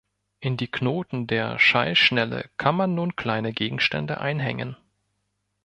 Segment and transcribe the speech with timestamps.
[0.39, 4.75] In die Knoten der Schallschnelle kann man nun kleine Gegenstände „einhängen“.